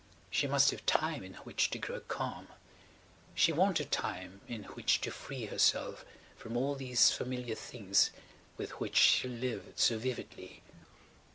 She 0.31 0.47
must 0.47 0.71
have 0.71 0.83
time 0.87 1.23
in 1.23 1.35
which 1.45 1.69
to 1.69 1.77
grow 1.77 1.99
calm. 1.99 2.47
She 3.35 3.53
wanted 3.53 3.91
time 3.91 4.41
in 4.47 4.63
which 4.63 4.99
to 5.01 5.11
free 5.11 5.45
herself 5.45 6.03
from 6.35 6.57
all 6.57 6.73
these 6.73 7.11
familiar 7.11 7.53
things 7.53 8.09
with 8.57 8.79
which 8.79 8.95
she 8.95 9.27
lived 9.27 9.77
so 9.77 9.99
vividly. 9.99 10.63